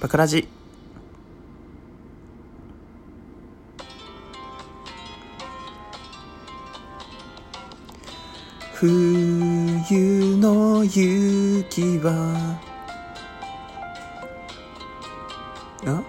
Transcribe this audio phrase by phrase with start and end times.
[0.00, 0.48] バクラジ。
[8.72, 12.58] 冬の雪は
[15.86, 16.02] あ？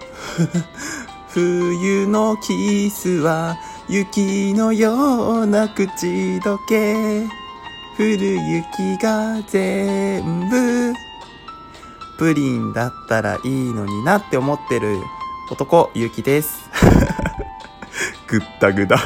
[1.28, 3.58] 冬のキスは
[3.90, 7.26] 雪のような口どけ。
[7.98, 10.94] 降る雪が全部
[12.22, 14.96] プリンだったらいいのになって思ってる
[15.50, 16.70] 男ゆきです。
[18.30, 18.96] ぐったぐだ。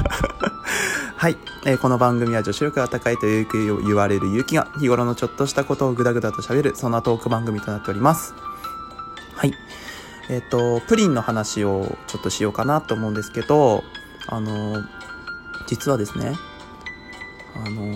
[1.16, 8.34] はい、えーこの番組は女子力が高いという言われるゆきが日頃のちょっとしたことをぐだぐだと喋るそんなトーク番組となっております。
[9.34, 9.54] はい。
[10.28, 13.82] えっ、とプリンの話をちょっとしようかなと思うんですけど
[14.28, 14.84] あの
[15.66, 16.34] 実はですね
[17.64, 17.94] あの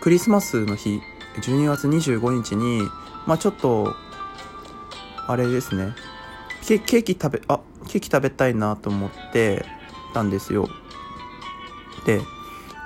[0.00, 1.00] クリスマスの日
[1.40, 2.88] 12月25日に
[3.26, 3.94] まあちょっと
[5.26, 5.94] あれですね。
[6.66, 9.64] ケーキ食べあケーキ食べたいなと思って
[10.14, 10.68] たんですよ。
[12.04, 12.20] で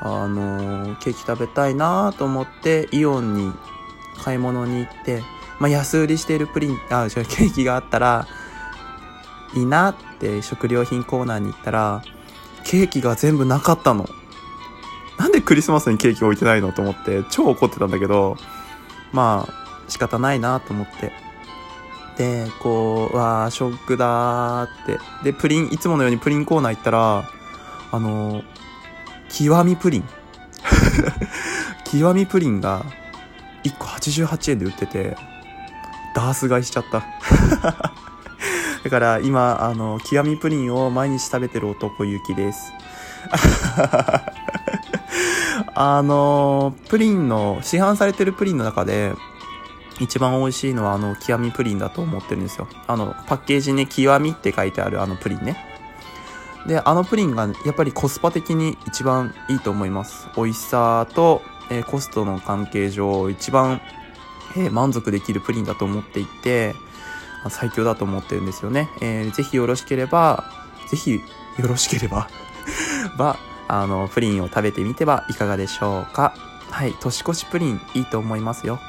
[0.00, 3.52] あのケーキ食べたいなと思ってイオンに
[4.22, 5.22] 買い物に行って、
[5.58, 8.26] まあ、安売りしているプリンあ違うケーキがあったら
[9.54, 12.02] いいなって食料品コーナーに行ったら
[12.64, 14.06] ケーキが全部なかったの。
[15.18, 18.38] なんでクリスマスにケーキ置いてないのと思って超怒ってたんだけど
[19.12, 19.69] まあ
[20.00, 21.12] 方ないなと思って。
[22.16, 24.98] でこうわーショックだーって。
[25.24, 27.30] でプリンいつものようにプリンコーナー行ったら
[27.92, 28.42] あの
[29.28, 30.04] 極みプリン。
[31.90, 32.84] 極みプリンが
[33.64, 35.16] 1個88円で売ってて
[36.14, 37.04] ダース買いしちゃった。
[38.82, 42.72] だから今あの極みプリンを毎日食べてる男ゆきです。
[45.74, 49.12] あのプリンの市販されてるプリンの中で
[50.00, 52.66] 一番美味しいのはあの極みプリンだと思ってるんですよ。
[52.86, 55.56] あのパッケージに極みって書いてあるあのプリンね。
[56.66, 60.28] であのプリンがやっぱりコスパ的に一番いいと思います。
[60.36, 63.80] 美味しさと、えーコストの関係上一番、
[64.56, 66.74] えー満足できるプリンだと思っていて
[67.48, 70.44] 最強だと思ってるんですよね、えーぜひよろしければ
[70.88, 71.20] ぜひよ
[71.58, 72.28] ろしければ
[73.16, 73.36] は
[73.68, 76.34] あのプリンを食べてみてはいかがでしょうか。
[76.70, 78.80] はい年越しプリンいいと思いますよ。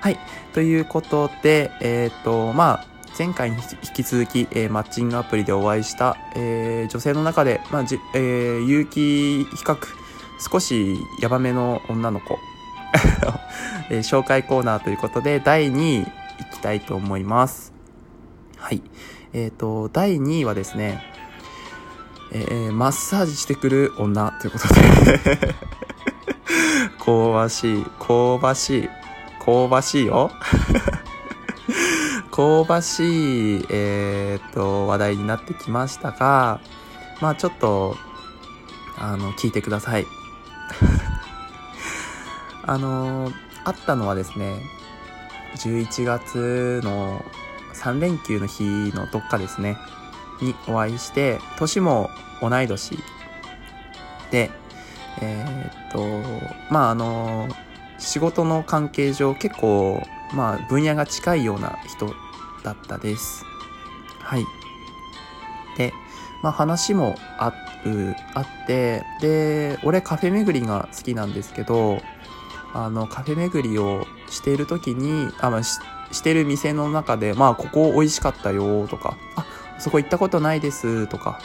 [0.00, 0.18] はい。
[0.54, 2.86] ということでえっ、とまあ
[3.18, 9.76] 前回に引き続き、えーマッチングアプリでお会いした、えー女性の中で、まあじえー有機比較
[10.50, 12.38] 少しヤバめの女の子、
[13.90, 16.06] えー紹介コーナーということで第2位い
[16.50, 17.74] きたいと思います。
[18.56, 18.82] はい。
[19.34, 21.04] えっ、と第2位はですね
[22.32, 25.54] えーマッサージしてくる女ということで
[26.98, 28.88] 香ばしい香ばしい
[29.44, 30.30] 香ばしいよ
[32.30, 36.60] 香ばしい、えーっと、話題になってきましたが、
[37.20, 37.96] まあちょっと、
[38.98, 40.06] あの、聞いてください。
[42.64, 43.32] あの、
[43.64, 44.62] あったのはですね、
[45.56, 47.24] 11月の
[47.74, 49.76] 3連休の日のどっかですね、
[50.40, 52.98] にお会いして、年も同い年
[54.30, 54.50] で、
[55.20, 56.06] えーっと、
[56.70, 57.48] まああの、
[58.10, 60.02] 仕事の関係上結構、
[60.34, 62.12] まあ分野が近いような人
[62.64, 63.44] だったです。
[64.18, 64.44] はい。
[65.78, 65.92] で、
[66.42, 67.52] まあ話もあ
[67.84, 72.02] る、あって、で、俺カフェ巡りが好きなんですけど、
[72.74, 75.78] あの、カフェ巡りをしている時に、あ、まあ、し
[76.10, 79.46] してる店の中で、まあ、ここ美味しかったよとか、あ、
[79.78, 81.38] そこ行ったことないですとか、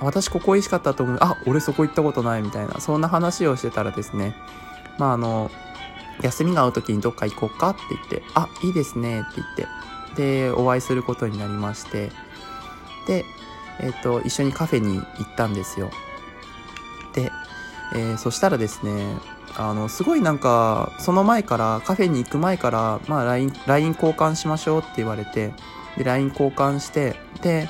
[0.00, 4.34] 私ここ美味しかったと思う、あ、俺そこ行ったことないみたいな、そんな話をしてたらですね、
[4.96, 5.50] まあ、あの、
[6.22, 9.66] 休みが合う時にどっか行こうかって言って、あ、いいですねって言って、
[10.14, 12.10] で、お会いすることになりまして、
[13.06, 13.24] で、
[13.80, 15.90] えっ、と、一緒にカフェに行ったんですよ。
[17.14, 17.32] で、
[17.94, 19.16] えーそしたらですね、
[19.56, 25.52] あの、すごいなんか、その前から、カフェに行く前から、まあ、LINE、LINE 交換しましょうって言われて、
[25.96, 27.68] で、LINE 交換して、で、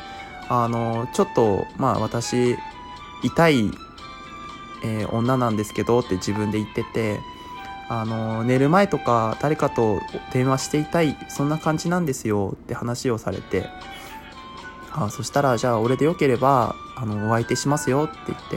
[0.49, 2.57] あの、ちょっと、まあ、私、
[3.23, 3.71] 痛い、
[4.85, 7.21] えー女なんですけどって自分で言ってて、
[7.89, 10.01] あの、寝る前とか誰かと
[10.33, 13.69] 電話していたい、そんな感じなんですよって話をされて、
[14.93, 18.57] あそしたら、じゃあ俺でよければ、あの、お相手しますよって言って、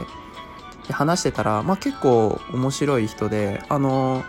[0.86, 4.24] で話してたら、まあ結構面白い人で、あの、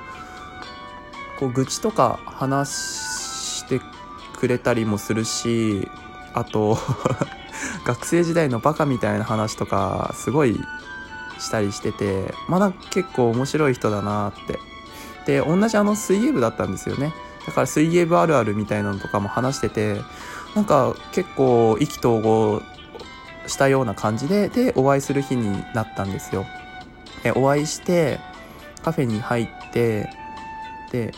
[1.39, 3.79] こう愚痴とか話して
[4.35, 5.87] くれたりもするし、
[6.33, 6.77] あと、
[7.85, 10.59] 学生時代のバカみたいな話とか、すごい
[11.39, 14.68] したりしてて、まだ結構面白い人だなって。
[15.29, 17.13] で、同じあの水泳部だったんですよね。
[17.45, 20.01] だから水泳部あるあるみたいなのとかも話してて、
[20.55, 22.63] なんか結構意気投合
[23.45, 26.47] したような感じで、で、お会いする日になったんですよ。
[27.21, 28.19] で、お会いして、
[28.83, 30.09] カフェに入って、
[30.91, 31.13] で、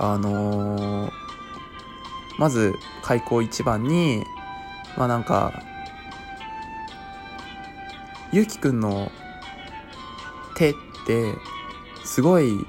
[0.00, 1.10] あのー、
[2.38, 4.24] まず開口一番に、
[4.96, 5.52] まあなんか、
[8.32, 9.12] ゆうきくんの
[10.56, 10.74] 手っ
[11.06, 11.34] て、
[12.04, 12.66] すごい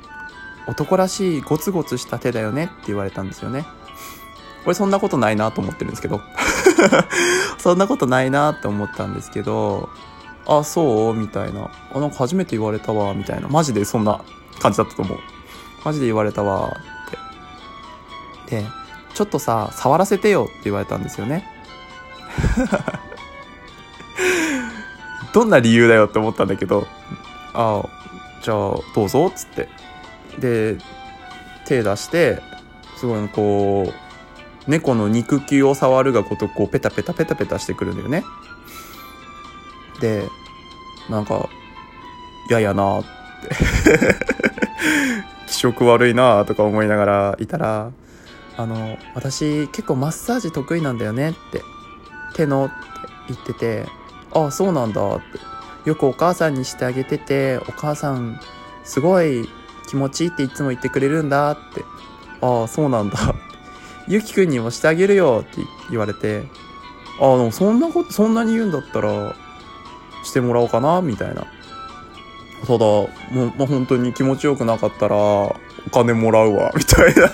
[0.67, 3.65] 男らしいゴツゴツした手だよねって言われたんですよね。
[4.63, 6.21] これそんなことないなと思ってるんですけど。
[7.57, 9.89] そんなことないなって思ったんですけど、
[10.47, 11.13] あ、そう？
[11.13, 11.69] みたいな。
[11.93, 13.47] あ、なんか初めて言われたわ、みたいな。
[13.47, 14.21] マジでそんな
[14.59, 15.19] 感じだったと思う。
[15.83, 16.77] マジで言われたわ、
[18.45, 18.61] って。
[18.61, 18.67] で、
[19.13, 21.47] ちょっとさ、触らせてよって言われたんですよね。
[25.33, 26.87] どんな理由だよって思ったんだけど、
[27.53, 27.83] あ
[28.41, 28.57] じゃあ
[28.95, 29.69] どうぞっつって。
[30.39, 30.77] で、
[31.65, 32.41] 手出して、
[32.97, 38.23] すごいこう、猫の肉球を触るがことこうペタペタペタペタしてくるんだよね。
[39.99, 40.27] で、
[41.09, 41.49] なんか、
[42.49, 43.09] 嫌やなって
[45.47, 47.91] 気色悪いなとか思いながらいたら、
[48.57, 51.61] あの、私結構マッサージ得意なんだよねって、
[52.33, 52.73] 手のって
[53.29, 53.85] 言ってて、
[54.33, 55.89] ああ、そうなんだって。
[55.89, 58.39] よくお母さんにしてあげてて、お母さん
[58.83, 59.49] すごい
[59.91, 61.83] 気持ちいいっていつも言ってくれるんだって。
[62.41, 63.35] ああ、そうなんだ。
[64.07, 66.45] ゆきくんにもしてあげるよって言われて、
[67.19, 69.35] ああ、でもそんなこと、そんなに言うんだったら、
[70.23, 71.45] してもらおうかな、みたいな。
[72.65, 75.55] ただ、もう、まあ、本当に気持ちよくなかったら、お
[75.91, 77.29] 金もらうわ、みたいな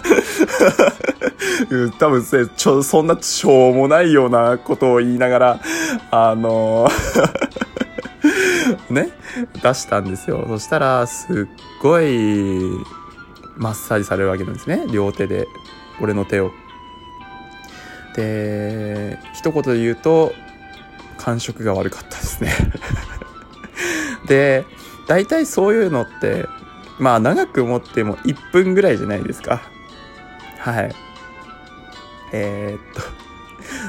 [2.00, 5.60] 多分せ、ちょ、そんなしょうもないようなことを言いながら、
[6.10, 6.90] あの
[8.90, 9.10] ね、
[9.62, 10.46] 出したんですよ。
[10.48, 11.46] そしたら、すっ
[11.82, 12.60] ごい、
[13.56, 14.86] マッサージされるわけなんですね。
[14.92, 15.48] 両手で。
[16.00, 16.52] 俺の手を。
[18.16, 20.34] で、一言で言うと、
[21.18, 22.54] 感触が悪かったですね
[24.28, 24.66] で、
[25.08, 26.48] 大体そういうのって、
[27.00, 29.62] まあ長く持っても1分ぐらいじゃないですか。
[30.60, 30.96] はい。
[32.34, 33.17] えー、っと、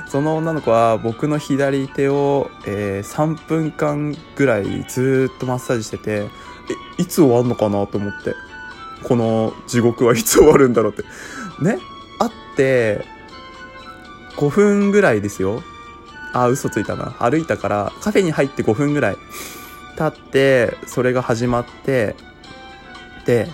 [0.08, 6.30] その女の子は僕の左手を、えー、3分間ぐらいずっとマッサージしてて、
[6.98, 8.34] え、いつ終わんのかなと思って。
[9.04, 11.02] この地獄はいつ終わるんだろうって。
[11.62, 11.78] ね？
[12.18, 13.04] 会って、
[14.36, 15.62] 5分ぐらいですよ。
[16.32, 17.14] あ、嘘ついたな。
[17.18, 19.16] 歩いたから、カフェに入って5分ぐらい
[19.96, 22.16] 経って、それが始まって、
[23.26, 23.48] で、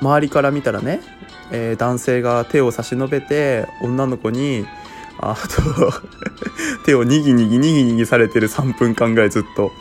[0.00, 1.00] 周りから見たらね、
[1.50, 4.66] えー、男性が手を差し伸べて、女の子に、
[5.20, 5.92] あと
[6.84, 9.72] 手をにぎにぎにぎにぎされてる3分間ぐらいずっと。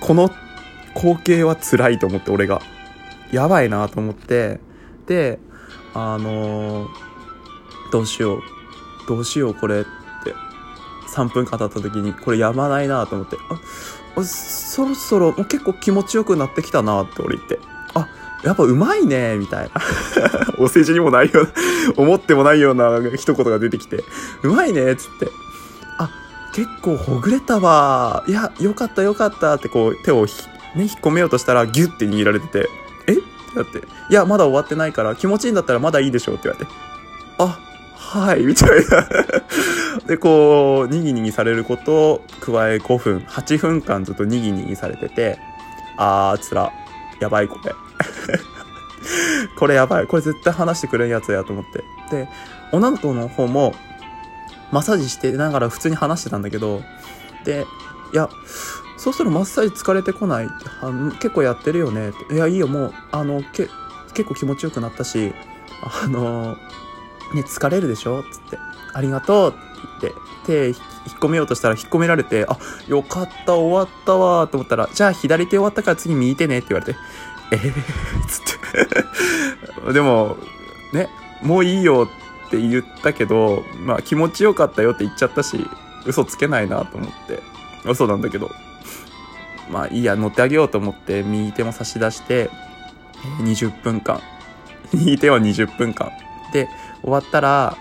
[0.00, 0.30] この
[0.94, 2.60] 光景は辛いと思って、俺が。
[3.32, 4.60] やばいなと思って。
[5.06, 5.38] で、
[5.94, 6.88] あのー、
[7.92, 8.40] どうしよう。
[9.08, 10.34] どうしよう、これって。
[11.14, 13.36] 3分間経った時に、これやまないなと思って。
[14.16, 17.58] あ、そろそろ、もう結構気持ちよくなってきたなって俺言って。
[18.44, 19.70] やっぱうまいね、みたいな。
[20.58, 21.50] お世辞にもないような、
[21.96, 24.04] 思ってもないような一言が出てきて、
[24.42, 25.28] うまいね、つって。
[25.98, 26.10] あ、
[26.54, 28.24] 結構ほぐれたわ。
[28.26, 30.26] いや、よかったよかったってこう手を
[30.74, 32.70] ね、引っ込めようとしたらギュッて握られてて、
[33.06, 33.12] え？
[33.12, 33.22] って
[33.56, 33.78] なって、
[34.10, 36.70] いや、まだ終わってないから気持ちいいんだったらまだいいでしょって言われて、
[37.38, 37.58] あ、
[37.96, 39.08] はい、みたいな
[40.06, 45.38] で、こう、にぎにぎされることを加え5分、8分間ずっとにぎにぎされてて、
[45.96, 46.72] あー、つら、
[47.20, 47.74] やばいこれ。
[49.56, 50.06] これやばい。
[50.06, 51.84] これ絶対話してくれんやつやと思って。
[52.10, 52.28] で、
[52.72, 53.74] 女の子の方も、
[54.72, 56.82] マッサージしてながら普通に話してたんだけど、
[57.44, 57.66] で、
[58.12, 58.28] いや、
[58.96, 60.48] そしたらマッサージ疲れてこない？
[61.20, 62.12] 結構やってるよね？
[62.30, 63.68] いや、いいよ、もう、あの、け、
[64.14, 65.32] 結構気持ちよくなったし、
[66.04, 66.56] あの、
[67.34, 68.22] ね、疲れるでしょ？
[68.30, 68.58] つって、
[68.92, 69.60] ありがとうって。
[70.00, 70.14] 言って、
[70.46, 70.76] 手引っ
[71.20, 76.98] 込めようとしたら引っ込められて、あ、よかった、終わったわと思ったら、じゃあ左手終わったから次右手ねって言われて、
[77.52, 78.42] えー、つっ
[79.84, 80.36] て でも、
[80.92, 81.08] ね、
[81.42, 82.08] もういいよ
[82.46, 85.66] って言ったけど、まあ気持ちよかったよって言っちゃったし、
[86.06, 87.40] 嘘つけないなと思って、
[87.84, 88.50] 嘘なんだけど、
[89.70, 92.50] まあいいや、乗ってあげようと思って右手も差し出して、
[93.42, 94.20] 20分間。
[94.92, 96.10] 右手は20分間。
[96.52, 96.68] で、
[97.02, 97.76] 終わったら、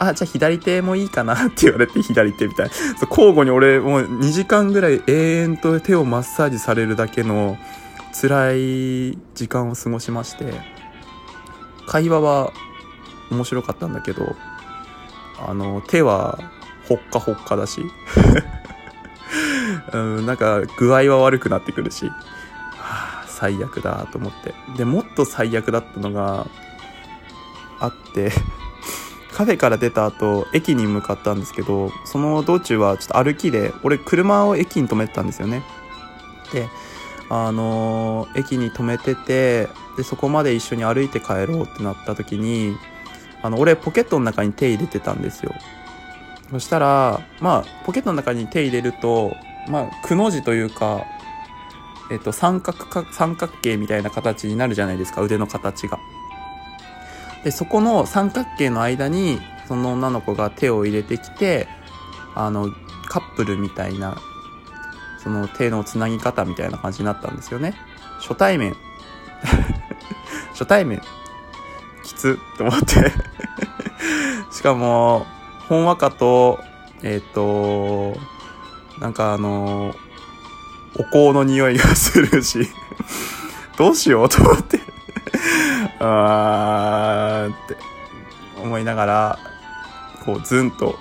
[0.00, 2.72] あ、じゃあ左手もいいかなって言われて左手みたいな。
[2.72, 7.58] そう交互に俺もう2時間ぐらい永遠と手をマッサージされるだけの
[8.12, 10.52] 辛い時間を過ごしまして、
[11.86, 12.52] 会話は
[13.30, 14.36] 面白かったんだけど、
[15.46, 16.38] あの、手は
[16.88, 17.82] ほっかほっかだし、
[19.92, 22.12] うん、なんか具合は悪くなってくるし、は
[23.22, 24.54] あ、最悪だと思って。
[24.76, 26.46] で、もっと最悪だったのが、
[27.80, 28.30] あって
[29.32, 35.62] カフェから出た後駅に向かったんですけどその道中はちょっと歩きで俺車を駅に止めてたんですよね
[36.52, 36.68] で
[37.30, 42.76] あのー駅に止めててでそこまで一緒に歩いて帰ろうってなった時に
[43.42, 45.52] あの俺ポケットの中に手入れてたんですよ。
[46.50, 49.36] そしたらまあポケットの中に手入れると
[49.68, 51.04] まあくの字というか
[52.10, 55.98] えっと三角か三角形みたいな形になるじゃないですか腕の形が。
[57.44, 61.68] でそこの三角形の間にその女の子が手を入れてきて
[62.34, 62.70] あの
[63.06, 64.16] カップルみたいな
[65.18, 67.74] その手のつなぎ方みたいな感じになったんですよね。
[68.20, 68.76] 初対面。
[70.52, 71.00] 初対面。
[72.04, 72.38] きつ。
[72.54, 73.12] って思って。
[74.52, 75.26] しかも
[75.68, 76.60] ほんわかと
[77.02, 78.16] えっ、と
[78.98, 79.94] なんかあの
[80.96, 82.68] お香の匂いがするし。
[83.76, 84.28] どうしよう。
[84.28, 84.80] と思って。
[86.00, 87.76] あーって。
[88.62, 89.38] 思いながら
[90.24, 90.98] こうズンと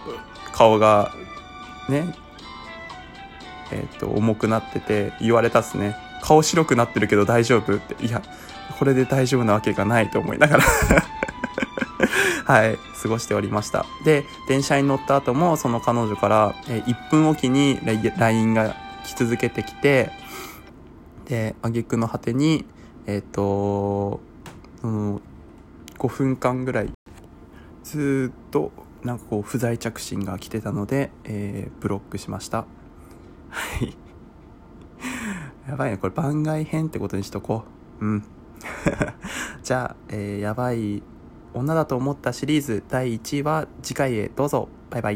[0.53, 1.11] 顔が
[1.89, 2.15] ね
[3.71, 5.95] えっ、と重くなってて言われたっすね。
[6.21, 7.75] 顔白くなってるけど大丈夫？
[7.75, 8.05] って。
[8.05, 8.21] いや
[8.77, 10.63] これで大丈夫なわけがないと思いながら。
[12.45, 13.85] はい、過ごしておりました。
[14.05, 17.79] で、電車に乗った後も、その彼女から、えー1分おきに
[18.17, 20.11] LINE が来続けてきて、
[21.25, 22.65] で、挙句の果てに、
[23.05, 24.21] えっ、と、
[24.79, 25.21] その、
[25.97, 26.91] 5分間ぐらい、
[27.83, 28.71] ずっと、
[29.03, 32.65] なんかこう、不在着信が来てたので、えーブロックしました。
[33.49, 33.95] はい。
[35.67, 37.63] やばいね、これ番外編ってことにしとこ
[38.01, 38.05] う。
[38.05, 38.23] うん。
[39.63, 41.03] じゃあ、えーやばい
[41.53, 44.69] 女だと思ったシリーズ第1位は次回へどうぞ。
[44.89, 45.15] バイバイ。